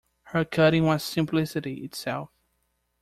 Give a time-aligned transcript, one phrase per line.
[0.23, 2.31] Her cutting was simplicity itself.